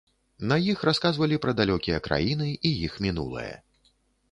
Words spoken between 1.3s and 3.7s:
пра далёкія краіны і іх мінулае.